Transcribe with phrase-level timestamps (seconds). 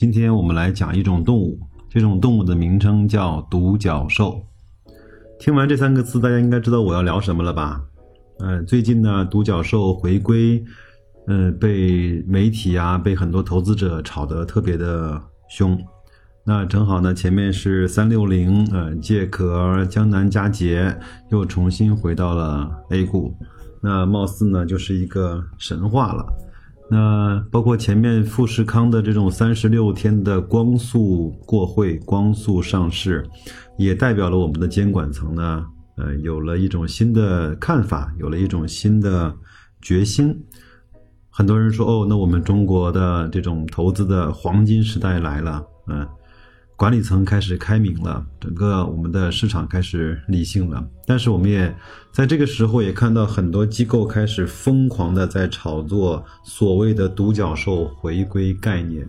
[0.00, 1.60] 今天我们来讲一种动物。
[1.90, 4.42] 这种动物的名称叫独角兽。
[5.38, 7.82] 听完这三个字，大家应该知道我要聊什么了吧？
[8.38, 10.64] 嗯，最近呢，独角兽回归，
[11.26, 15.78] 嗯，被媒体啊，被很多投资者炒得特别的凶。
[16.46, 20.98] 那正好呢，前面是三六零，呃，借壳江南嘉捷
[21.30, 23.36] 又重新回到了 A 股，
[23.82, 26.24] 那貌似呢就是一个神话了。
[26.90, 33.24] 那包括前面富士康的这种三十六天的光速过会、光速上市，
[33.78, 35.64] 也代表了我们的监管层呢，
[35.96, 39.32] 呃，有了一种新的看法，有了一种新的
[39.80, 40.36] 决心。
[41.28, 46.06] 很多人说，哦，那我们中国的这种投资的黄金时代来了，嗯。
[46.80, 50.82] 管理层开始开明了，整个我们的市场开始理性了。
[51.06, 51.76] 但是我们也
[52.10, 59.06] 在这个时候也看到很多机构开始疯狂的在炒作所谓的独角兽回归概念。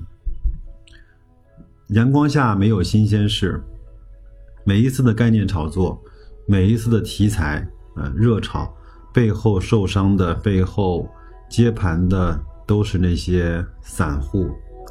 [1.91, 3.63] 阳光下没有新鲜事，
[4.65, 5.97] 每一次的概念炒作，
[6.45, 8.69] 每一次的题材，呃，热炒
[9.13, 11.07] 背后受伤的背后
[11.49, 14.49] 接盘的都是那些散户。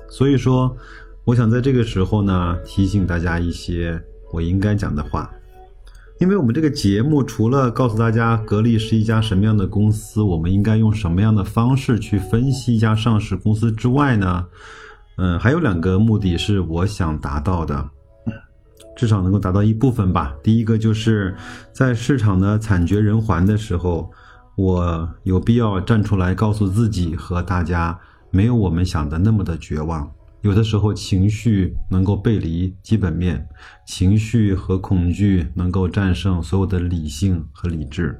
[0.09, 0.75] 所以说。
[1.25, 5.31] 我想在这个时候呢，提醒大家一些我应该讲的话，
[6.19, 14.47] 因为我们这个节目除了告诉大家格力是一家什么样的公司，我们应该用什么样的方式去分析一家上市公司之外呢，
[15.19, 17.89] 嗯，还有两个目的是我想达到的，
[18.97, 20.35] 至少能够达到一部分吧。
[20.43, 21.37] 第一个就是
[21.73, 24.11] 在市场的惨绝人寰的时候，
[24.57, 27.99] 我有必要站出来告诉自己和大家，
[28.31, 30.11] 没有我们想的那么的绝望。
[30.43, 33.47] 有的时候情绪能够背离基本面，
[33.87, 38.19] 情绪和恐惧能够战胜所有的理性和理智。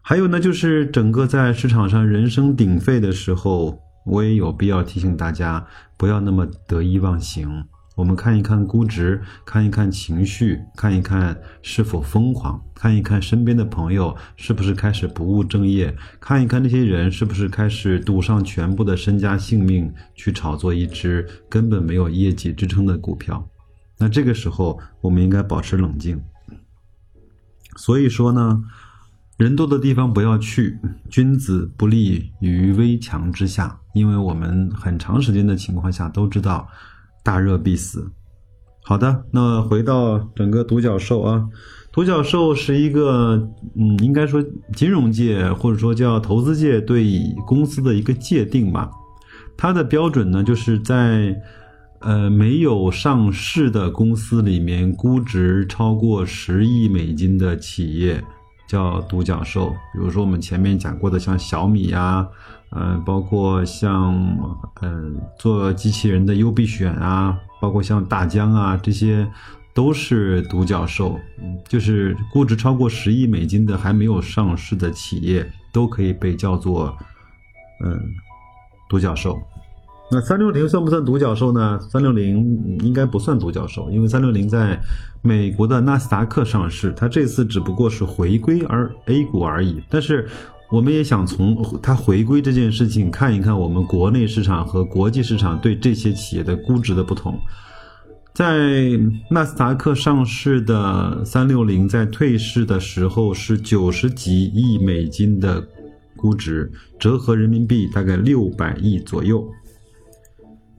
[0.00, 7.64] 还有呢，就是整个在市场上人声鼎沸的时候，我也有必要提醒大家，不要那么得意忘形。
[7.94, 23.48] 我们看一看估值，看一看情绪，看一看是否疯狂，看一看身边的朋友是不是开始不务正业，看一看那些人是不是开始赌上全部的身家性命去炒作一只根本没有业绩支撑的股票。
[23.96, 26.20] 那这个时候，我们应该保持冷静。
[27.76, 28.64] 所以说呢，
[29.36, 36.68] 人多的地方不要去，君子不立于危墙之下，因为我们很长时间的情况下都知道。
[37.24, 38.08] 大热必死。
[38.86, 41.42] 好的，那回到整个独角兽啊，
[41.90, 43.36] 独角兽是一个，
[43.76, 48.90] 嗯，应该说金融界或者说叫投资界对公司的一个界定吧。
[49.56, 51.34] 它的标准呢，就是在
[52.00, 58.22] 呃没有上市的公司里面，估值超过十亿美金的企业
[58.68, 59.70] 叫独角兽。
[59.94, 62.28] 比如说我们前面讲过的，像小米呀。
[62.76, 64.12] 嗯，包括像
[64.82, 69.24] 嗯做机器人的优必选啊，包括像大疆啊，这些
[69.72, 76.92] 都是独角兽，嗯就是估值超过十亿美金的还没有上市的企业，都可以被叫做
[77.84, 77.96] 嗯
[78.88, 79.38] 独角兽。
[80.10, 81.78] 那三六零算不算独角兽呢？
[81.78, 84.76] 三六零应该不算独角兽，因为三六零在
[85.22, 90.28] 美国的纳斯达克上市，它这次只不过是回归而 A 股而已，但是。
[90.74, 97.38] 我们也想从它回归这件事情看一看我们国内市场和国际市场对这些企业的估值的不同。
[98.32, 98.90] 在
[99.30, 105.64] 纳斯达克上市的三六零在退市的时候是九十几亿美金的
[106.16, 109.48] 估值，折合人民币大概六百亿左右。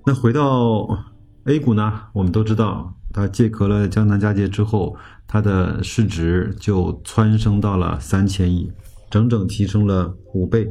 [0.05, 0.89] 那回到
[1.45, 2.01] A 股呢？
[2.11, 8.69] 我们都知道，它借壳了江南嘉捷之后，它的市值就蹿升到了三千亿。
[9.09, 10.67] 整整提升了五倍。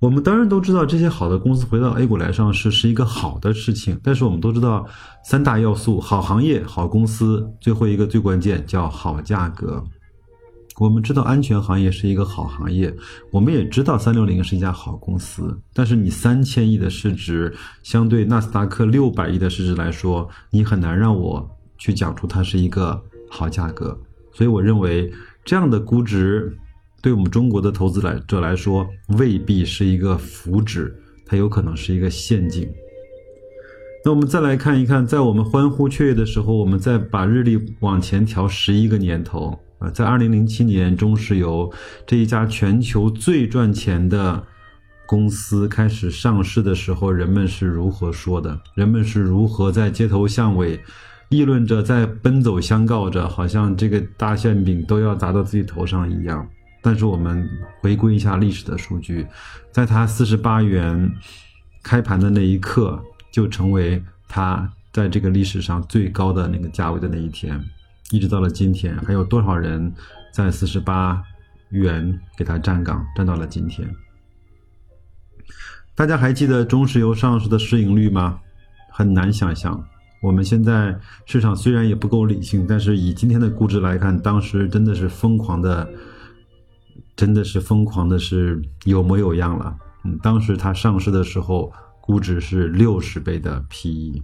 [0.00, 3.96] 我们当然都知道，这些好的公司回到 A 股来上市是一个好的事情。
[4.02, 4.84] 但是我们都知道，
[5.24, 9.80] 三大要素：好行业、好公司，最后一个最关键叫好价格。
[10.80, 12.92] 我们知道安全行业是一个好行业，
[13.30, 15.56] 我们也知道三六零是一家好公司。
[15.72, 17.54] 但是你三千亿的市值，
[17.84, 21.48] 相对纳斯达克六百亿的市值来说，你很难让我
[21.78, 23.00] 去讲出它是一个
[23.30, 23.96] 好价格。
[24.32, 25.12] 所以我认为
[25.44, 26.58] 这样的估值。
[27.02, 28.88] 对我们中国的投资来者来说，
[29.18, 30.90] 未必是一个福祉，
[31.26, 32.66] 它有可能是一个陷阱。
[34.04, 41.72] 那我们再来看一看，在我们欢呼雀跃的时候，我们再把日历往前调十一个年头啊，在二零零七年，中石油
[42.06, 44.40] 这一家全球最赚钱的
[45.06, 48.56] 公司开始上市的时候，人们是如何说的？
[48.76, 50.80] 人们是如何在街头巷尾
[51.30, 56.48] 议论着，在奔走相告着，好像这个大馅饼都要砸到自己头上一样。
[56.84, 57.48] 但是我们
[57.80, 59.24] 回归一下历史的数据，
[59.70, 61.08] 在它四十八元
[61.80, 63.00] 开盘的那一刻，
[63.30, 67.64] 就成为它在这个历史上最高的那个价位的那一天，
[68.10, 69.94] 一直到了今天，还有多少人
[70.34, 71.22] 在四十八
[71.68, 73.88] 元给它站岗，站到了今天？
[75.94, 78.40] 大家还记得中石油上市的市盈率吗？
[78.90, 79.84] 很难想象。
[80.20, 85.88] 我们现在市场虽然也不够理性，但是以今天的估值来看，当时真的是疯狂的。
[87.16, 89.76] 真的是疯狂的，是有模有样了。
[90.04, 94.22] 嗯，当时它上市的时候，估值是六十倍的 PE。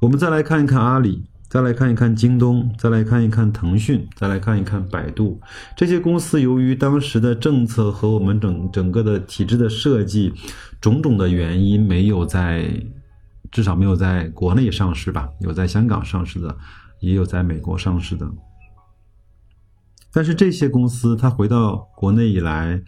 [0.00, 5.40] 我们再来看一看阿里，再来看一看京东，再来看一看腾讯，再来看一看百度
[5.76, 10.32] 这些公司，由于当时的政策和我们整整个的体制的设计，
[10.80, 12.82] 种种的原因，没有在
[13.50, 15.28] 至少没有在国内上市吧？
[15.40, 16.56] 有在香港上市的，
[17.00, 18.26] 也有在美国上市的。
[20.12, 22.82] 但是这些公司，它回到国内以来，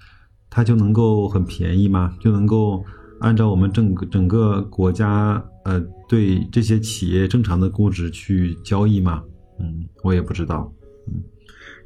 [0.50, 2.14] 它就能够很便宜吗？
[2.20, 2.84] 就能够
[3.20, 9.22] 按照我们整个整个国家呃对这些企业正常的估值去交易吗？
[9.60, 10.72] 嗯，我也不知道。
[11.06, 11.22] 嗯，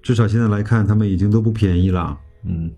[0.03, 2.19] 至少现在来看，他们已经都不便宜了。
[2.45, 2.71] 嗯，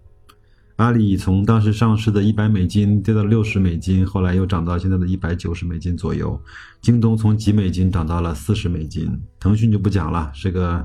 [0.79, 6.41] 阿里从当时上市的一百美金跌到六十美金，后来又涨到现在的一百九十美金左右。
[6.81, 10.85] 京东从几美金涨到了四十美金，腾讯就不讲了，是个。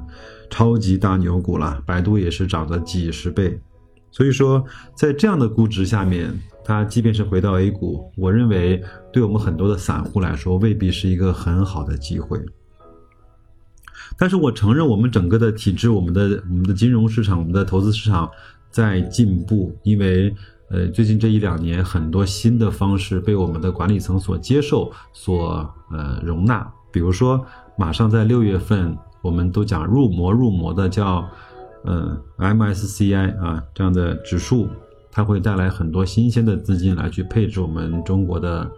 [0.50, 3.60] 超级大牛股了，百度也是涨了几十倍，
[4.12, 4.64] 所以说
[4.96, 6.32] 在这样的估值下面，
[6.64, 8.80] 它即便是回到 A 股，我认为
[9.12, 12.40] 对我们很多的散户来说未必是一个很好的机会。
[14.16, 18.30] 但是我承认，我们整个的体制，我们的我们的金融市场，我们的投资市场
[18.74, 20.36] 在进步，因为
[20.70, 27.40] 呃最近这一两年，很多新的方式被我们的管理层所接受、所呃容纳，比如说
[27.78, 28.98] 马上在六月份。
[29.24, 31.26] 我们都讲入模入模的叫，
[31.86, 34.68] 呃，MSCI 啊这样的指数，
[35.10, 38.70] 它会带来很多新鲜的资金来去配置我们中国的，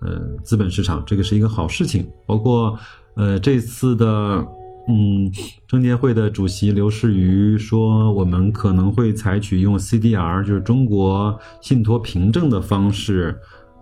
[0.00, 2.08] 呃，资本市场，这个是一个好事情。
[2.24, 2.78] 包括，
[3.16, 4.46] 呃，这次的，
[4.90, 5.30] 嗯，
[5.68, 13.38] 证监会的主席刘士余说，我们可能会采取用 CDR，就是中国信托凭证的方式，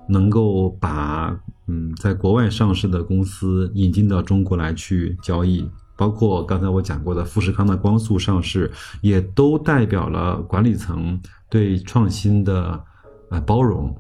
[0.07, 1.35] 能够把，
[1.67, 5.67] 嗯，在国外上市的公司引进到中国来去交易。
[5.97, 8.71] 包括刚才我讲过的富士康的光速上市，
[9.01, 11.21] 也都代表了管理层
[11.51, 12.81] 对创新的
[13.31, 13.93] 呃包容。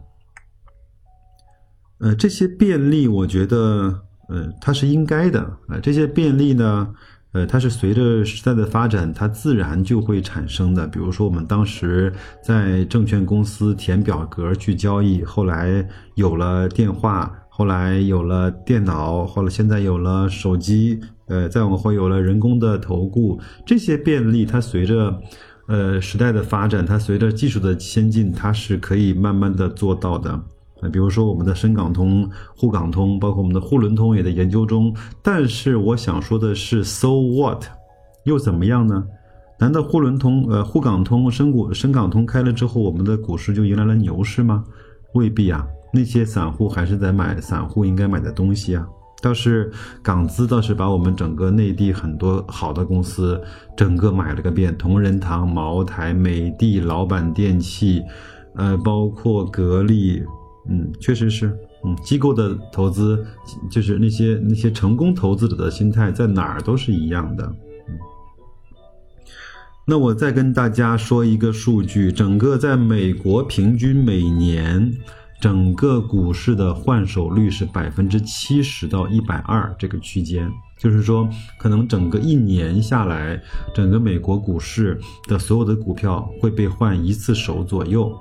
[1.98, 5.50] 呃，这些便利，我觉得，呃，它是应该的。
[5.68, 6.88] 呃，这些便利呢，
[7.32, 10.86] 呃，它是随着时代的发展，它自然就会产生的。
[10.86, 21.00] 比如说，我们当时在证券公司填表格去交易，后来有了电话，后来有了电脑，后来现在有了手机。
[21.26, 25.20] 呃，再往后有了人工的投顾，这些便利，它随着，
[25.66, 30.40] 呃时代的发展，它随着技术的先进，它是可以慢慢的做到的。
[30.80, 34.94] 啊，比如说我们的深港通、沪港通，包括我们的沪伦通也在研究中。
[35.22, 37.64] 但是我想说的是，so what，
[38.24, 39.04] 又怎么样呢？
[39.58, 44.64] 难道沪伦通、呃沪港通、深股、深港通开了之后，我们的股市就迎来了牛市吗？
[45.14, 48.86] 未必啊，那些散户还是在买散户应该买的东西啊。
[49.20, 49.68] 倒是
[50.00, 53.40] 港资倒是把我们整个内地很多好的公司
[53.76, 58.00] 整个买了个遍，同仁堂、茅台、美的、老板电器，
[58.54, 60.22] 呃，包括格力，
[60.68, 63.24] 嗯，确实是，嗯，机构的投资
[63.70, 67.44] 就是那些那些成功投资者的心态在哪儿都是一样的。
[67.88, 67.98] 嗯，
[69.86, 74.92] 那我再跟大家说一个数据，整个在美国平均每年。
[75.40, 81.28] 整个股市的换手率是百分之七十到一百二这个区间，就是说，
[81.60, 83.40] 可能整个一年下来，
[83.72, 84.98] 整个美国股市
[85.28, 88.12] 的所有的股票会被换一次手左右。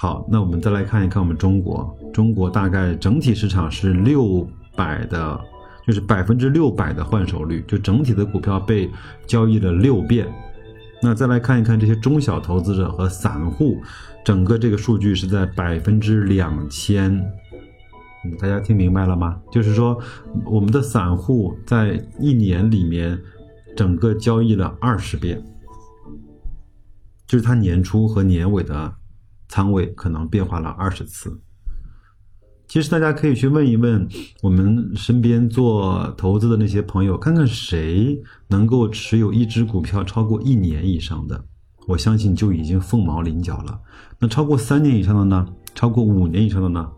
[0.00, 5.38] 好，那我们再来看一看我们中国，中国大概整体市场是六百的，
[5.86, 8.90] 就是百分之六百的换手率，就整体的股票被
[9.26, 10.26] 交易了六遍。
[11.02, 13.76] 那再来看一看这些中小投资者和散户。
[14.24, 17.14] 整个这个数据是在百分之两千，
[18.24, 19.38] 嗯，大家听明白了吗？
[19.52, 20.00] 就是说，
[20.46, 23.20] 我们的散户在一年里面，
[23.76, 25.44] 整个交易了二十遍，
[27.26, 28.94] 就是他年初和年尾的
[29.50, 31.38] 仓位可能变化了二十次。
[32.68, 34.08] 其实大家可以去问一问
[34.42, 38.16] 我们身边做投资的那些朋友，看看谁
[38.46, 41.44] 能够持有一只股票超过一年以上的，
[41.88, 43.76] 我相信就已经凤毛麟角了。
[44.20, 45.44] 那超过三年以上的呢？
[45.74, 46.88] 超过五年以上的呢？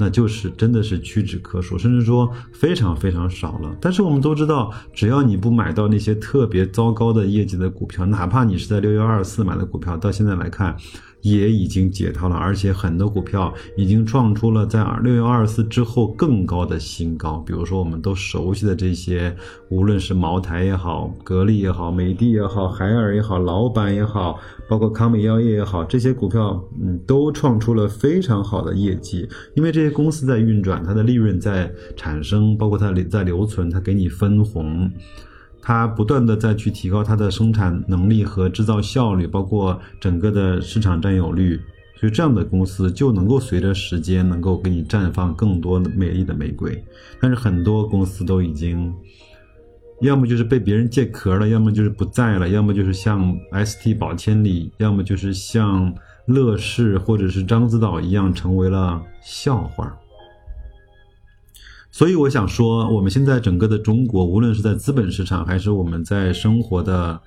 [0.00, 3.76] 那就是真的是屈指可数，甚至说非常非常少了。
[3.80, 10.76] 但是我们都知道，只要你不买到那些特别糟糕的业绩的股票，哪怕你是在六幺二四买的股票，到现在来看。
[11.22, 17.38] 也已经解套了，而且很多股票已经创出了在六月二十四之后更高的新高。
[17.46, 19.34] 比如说，我们都熟悉的这些，
[19.68, 29.28] 无论是茅台也好、格力也好、美的也好、海尔也好、老板也好，包括康美药业也好，这些股票，嗯，都创出了非常好的业绩。
[29.54, 34.90] 因为这些公司在运转，它的利润在产生，包括它在留存，它给你分红。
[35.68, 41.60] 它不断的再去提高它的生产能力和制造效率，包括整个的市场占有率，
[42.00, 46.82] 所以这样的公司就能够随着时间能够给你绽放更多美丽的玫瑰。
[47.20, 48.90] 但是很多公司都已经，
[50.00, 55.94] 要么就是被别人借壳了，要么就是不在了，要么就是像 ST 宝千里，要么就是像
[56.24, 59.94] 乐视或者是獐子岛一样成为了笑话。
[61.90, 67.18] 所以我想说，我们现在整个的中国，无论是在资本市场，还是我们在生活的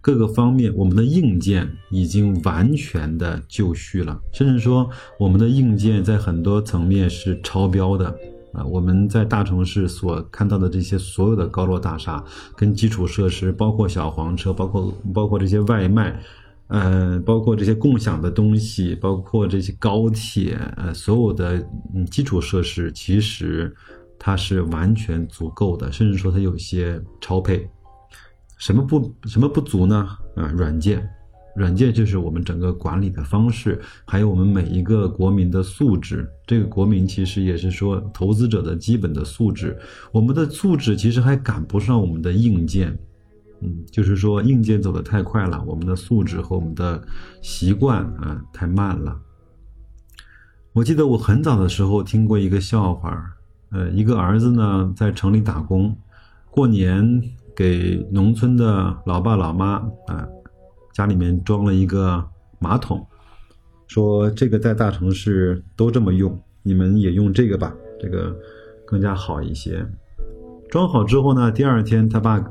[0.00, 8.06] 各个方面，我们的硬件已经完全的就绪了，甚至说我们的硬件在很多层面是超标的
[8.52, 8.64] 啊！
[8.64, 12.22] 我们在大城市所看到的这些所有的高楼大厦
[12.56, 16.20] 跟基础设施，包括小黄车，包括包括这些外卖，
[16.66, 21.64] 呃，包括这些共享的东西，包括这些高铁，呃，所有的
[22.10, 23.74] 基础设施，其实。
[24.18, 27.68] 它是完全足够的，甚至说它有些超配。
[28.58, 30.08] 什么不什么不足呢？
[30.34, 31.08] 啊，软件，
[31.54, 36.28] 软件就是我们整个管理的方式，还有我们每一个国民的素质。
[36.44, 39.78] 这个国民其实也是说投资者的基本的素质。
[40.10, 42.98] 我们的素质其实还赶不上我们的硬件，
[43.60, 47.00] 嗯，就是说硬件走得太快了，我们的素质和我们的
[47.40, 49.16] 习惯啊太慢了。
[50.72, 53.37] 我记得我很早的时候听过一个笑话。
[53.70, 55.96] 呃，一个儿子呢在城里打工，
[56.50, 57.20] 过年
[57.54, 59.74] 给农村的老爸老妈
[60.06, 60.26] 啊，
[60.94, 62.24] 家里面装了一个
[62.58, 63.06] 马桶，
[63.86, 68.34] 说这个在大城市都这么用，你们也用这个吧，这个
[68.86, 69.86] 更加好一些。
[70.70, 72.42] 装好之后呢，第二天他爸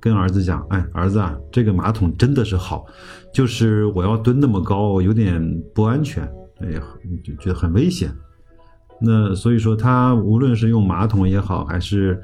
[0.00, 2.86] 跟儿子讲，哎，儿子啊，这个马桶真的是好，
[3.32, 6.22] 就是我要蹲那么高，有点不安全，
[6.60, 6.82] 哎呀，
[7.22, 8.10] 就觉得很危险。
[9.04, 12.18] 那所以说，他无论是用马桶也好，还是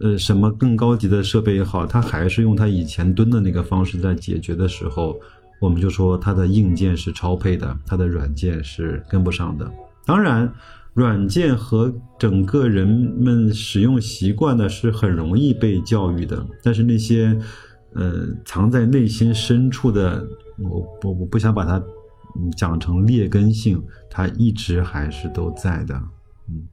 [0.00, 5.16] 呃什么更高级的设备也好，他还是用他以前蹲的那个方式在解决的时候，
[5.60, 9.70] 我们就说他的硬件是超配的，他的软件是跟不上的。
[10.04, 10.52] 当然，
[10.94, 17.38] 软件和整个人们使用习惯呢是很容易被教育的，但是那些
[17.94, 20.26] 呃藏在内心深处的，
[20.58, 21.80] 我我我不想把它。
[22.56, 25.94] 讲成劣根性，它一直还是都在的。
[26.48, 26.66] 嗯，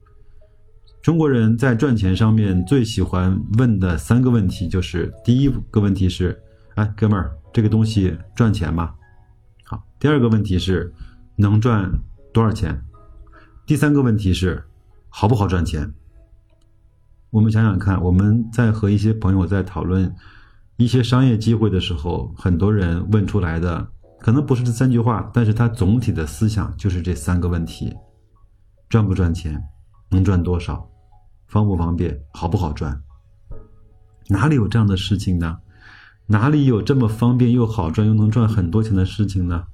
[1.01, 6.41] 中国人在赚钱上面最喜欢问的三个问题，就是第一个问题是：
[6.75, 8.93] 哎，哥们儿，这个东西赚钱吗？
[9.63, 10.93] 好，第二个问题是
[11.35, 11.91] 能赚
[12.33, 12.83] 多少钱？
[13.65, 14.63] 第三个问题是
[15.09, 15.93] 好不好赚钱？
[17.31, 20.15] 我们想想看，我们在和一些朋友在讨论
[20.77, 23.87] 一些商业机会的时候，很多人问出来的。
[24.25, 27.93] 可能不是这三句话，但是他总体的思想就是这三个问题：
[28.89, 29.63] 赚不赚钱，
[30.09, 30.89] 能赚多少，
[31.45, 32.99] 方不方便，好不好赚？
[34.27, 35.59] 哪里有这样的事情呢？
[36.25, 39.65] 哪里有这么方便又好赚又能赚很多钱的事情呢？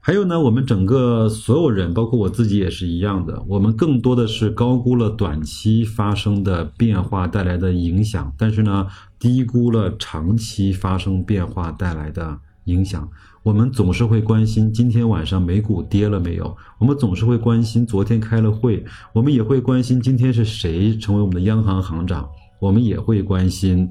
[0.00, 8.86] 还有呢，我们整个所有人，包括我自己也是一样的，我们更多的是高估了短期发生的变化带来的影响，但是呢，
[9.24, 13.08] 低估了长期发生变化带来的影响。
[13.42, 22.28] 我们总是会关心今天晚上美股跌了没有，我们总是会关心昨天开了会，我们也会关心今天是谁成为我们的央行行长，
[22.60, 23.90] 我们也会关心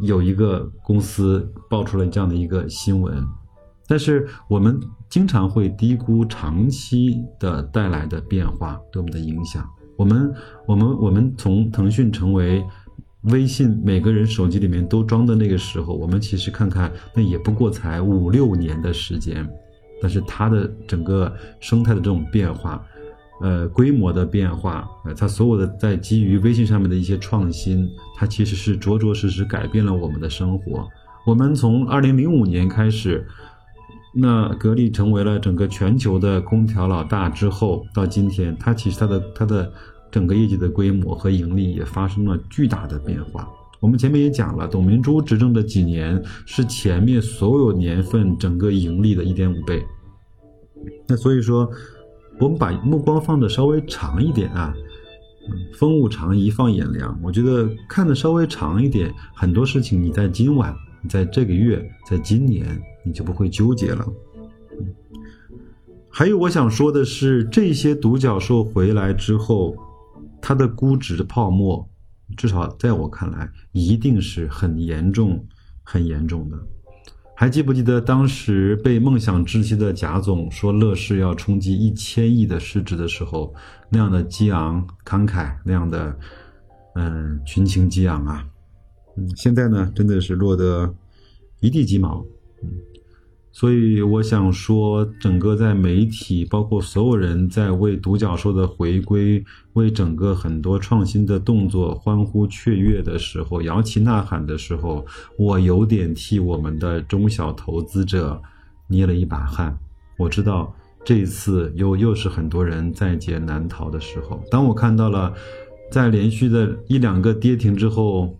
[0.00, 3.24] 有一个公司爆出了这样的一个新闻。
[3.86, 9.64] 但是我们经常会低估长期的带来的变化对我们的影响。
[9.96, 10.34] 我们
[10.66, 12.64] 我们我们从腾讯成为
[13.22, 19.48] 微信每个人手机里面都装的那个时候，我们其实看看那也不过才五六年的时间。
[20.00, 22.84] 但是它的整个生态的这种变化，
[23.40, 30.88] 呃，规模的变化，呃，它所有的在基于微信上面的一些创新，它其实是着着实实改变了我们的生活。
[31.24, 33.26] 我们从二零零五年开始。
[34.14, 39.72] 那格力成为了整个全球的空调老大之后，到今天，它其实它的它的
[40.12, 43.48] 整个业绩的规模和盈利也发生了巨大的变化。
[43.80, 49.82] 我们前面也讲了，董明珠执政的几年是前面所有年份整个盈利的一点五倍。
[51.08, 51.68] 那所以说，
[52.38, 54.72] 我们把目光放的稍微长一点啊，
[55.74, 57.18] 风物长宜放眼量。
[57.22, 64.06] 我觉得看的稍微长一点，很多事情你在今晚、你在这个月、在今年，你就不会纠结了。
[66.08, 69.74] 还有我想说的是，这些独角兽回来之后，
[70.42, 71.88] 它的估值泡沫。
[72.36, 75.46] 至少在我看来，一定是很严重、
[75.82, 76.58] 很严重的。
[77.36, 83.54] 还记不记得当时被梦想窒息的贾总说乐视要冲击一千亿的市值的时候，
[83.90, 86.18] 那样的激昂慷慨，那样的
[86.94, 88.46] 嗯群情激昂啊！
[89.16, 90.94] 嗯，现在呢，真的是落得
[91.60, 92.24] 一地鸡毛。
[92.62, 92.70] 嗯。
[93.54, 99.44] 所以我想说，整个在媒体，包括所有人在为独角兽的回归、
[99.74, 105.04] 为整个很多创新的动作欢呼雀跃的时候，摇旗呐喊的时候，
[105.36, 108.40] 我有点替我们的中小投资者
[108.88, 109.78] 捏了一把汗。
[110.16, 114.42] 我知道这一次又又是很多人在劫难逃的时候。
[114.50, 115.32] 当我看到了
[115.90, 118.34] 在连续的一两个跌停之后，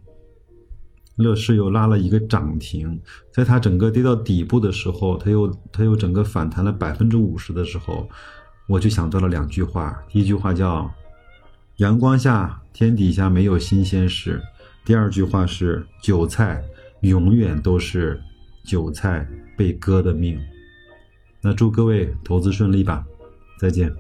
[1.17, 3.01] 乐视又拉了一个涨停，
[3.31, 8.09] 在它整个跌到底部的时候，它又它又整个反弹了百分之五十的时候，
[8.67, 10.03] 我就想到了两句话。
[10.09, 10.91] 第一句话叫
[11.77, 14.41] “阳光下天底下没有新鲜事”，
[14.85, 16.63] 第二句话是“韭菜
[17.03, 18.21] 永远都是
[18.65, 19.27] 韭菜
[19.57, 20.41] 被割的命”。
[21.43, 23.05] 那祝各位投资顺利吧，
[23.59, 23.93] 再见。